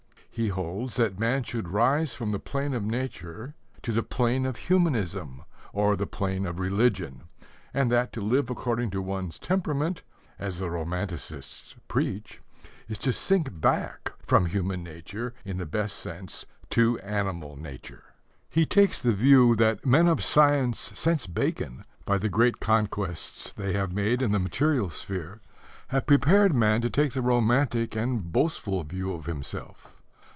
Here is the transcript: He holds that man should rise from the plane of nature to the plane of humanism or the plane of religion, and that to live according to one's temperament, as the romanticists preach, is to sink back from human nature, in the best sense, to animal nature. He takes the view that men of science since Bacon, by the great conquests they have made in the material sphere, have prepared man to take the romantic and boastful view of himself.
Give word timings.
He 0.33 0.47
holds 0.47 0.95
that 0.95 1.19
man 1.19 1.43
should 1.43 1.67
rise 1.67 2.15
from 2.15 2.29
the 2.29 2.39
plane 2.39 2.73
of 2.73 2.83
nature 2.85 3.53
to 3.83 3.91
the 3.91 4.01
plane 4.01 4.45
of 4.45 4.55
humanism 4.55 5.43
or 5.73 5.95
the 5.97 6.07
plane 6.07 6.45
of 6.45 6.57
religion, 6.57 7.25
and 7.73 7.91
that 7.91 8.13
to 8.13 8.21
live 8.21 8.49
according 8.49 8.91
to 8.91 9.01
one's 9.03 9.37
temperament, 9.37 10.03
as 10.39 10.57
the 10.57 10.69
romanticists 10.69 11.75
preach, 11.89 12.41
is 12.87 12.97
to 12.99 13.11
sink 13.13 13.59
back 13.59 14.13
from 14.25 14.45
human 14.45 14.81
nature, 14.83 15.33
in 15.43 15.57
the 15.57 15.65
best 15.65 15.97
sense, 15.99 16.45
to 16.71 16.97
animal 16.99 17.57
nature. 17.57 18.05
He 18.49 18.65
takes 18.65 19.01
the 19.01 19.13
view 19.13 19.53
that 19.57 19.85
men 19.85 20.07
of 20.07 20.23
science 20.23 20.93
since 20.97 21.27
Bacon, 21.27 21.83
by 22.05 22.17
the 22.17 22.29
great 22.29 22.59
conquests 22.61 23.51
they 23.51 23.73
have 23.73 23.91
made 23.91 24.21
in 24.21 24.31
the 24.31 24.39
material 24.39 24.89
sphere, 24.89 25.41
have 25.89 26.07
prepared 26.07 26.55
man 26.55 26.79
to 26.81 26.89
take 26.89 27.11
the 27.13 27.21
romantic 27.21 27.97
and 27.97 28.31
boastful 28.31 28.83
view 28.85 29.11
of 29.13 29.25
himself. 29.25 29.93